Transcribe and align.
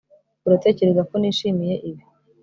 Uratekereza 0.45 1.01
ko 1.09 1.15
nishimiye 1.17 1.75
ibi 1.89 2.03